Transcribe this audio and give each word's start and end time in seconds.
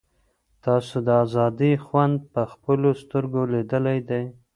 تاسو 0.65 0.95
د 1.07 1.09
آزادۍ 1.23 1.73
خوند 1.85 2.15
په 2.33 2.41
خپلو 2.51 2.89
سترګو 3.01 3.41
لیدلی 3.53 3.99
دی. 4.09 4.23